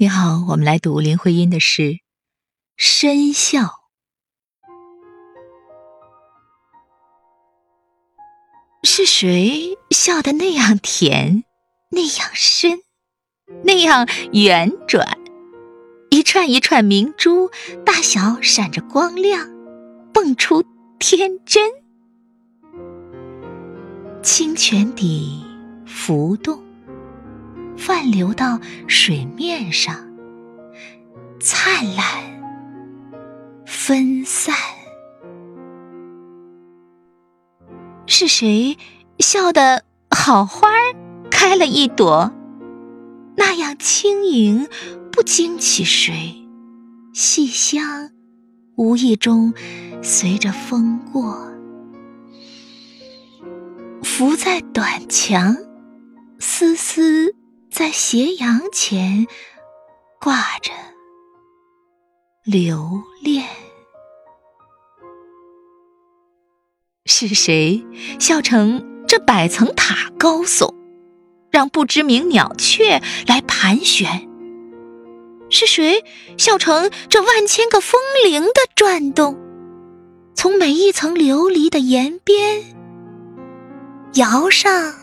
[0.00, 1.82] 你好，我们来读林徽因的诗
[2.76, 3.62] 《深笑》。
[8.84, 11.42] 是谁笑得那样甜，
[11.90, 12.78] 那样深，
[13.64, 15.18] 那样圆转？
[16.10, 17.50] 一串一串明珠，
[17.84, 19.50] 大小闪着光亮，
[20.14, 20.62] 蹦出
[21.00, 21.72] 天真。
[24.22, 25.44] 清泉底
[25.84, 26.67] 浮动。
[27.88, 29.96] 泛流到水面上，
[31.40, 32.04] 灿烂
[33.64, 34.54] 分散。
[38.04, 38.76] 是谁
[39.20, 40.94] 笑得好花儿
[41.30, 42.30] 开了一朵，
[43.38, 44.68] 那样轻盈，
[45.10, 46.46] 不惊起谁？
[47.14, 48.10] 细香
[48.76, 49.54] 无意中
[50.02, 51.50] 随着风过，
[54.02, 55.56] 浮在短墙，
[56.38, 57.34] 丝丝。
[57.78, 59.28] 在斜阳前
[60.20, 60.72] 挂着
[62.42, 63.46] 留恋，
[67.04, 67.86] 是谁
[68.18, 70.74] 笑成这百层塔高耸，
[71.52, 74.28] 让不知名鸟雀来盘旋？
[75.48, 76.04] 是谁
[76.36, 79.38] 笑成这万千个风铃的转动，
[80.34, 82.76] 从每一层琉璃的檐边
[84.14, 84.97] 摇上？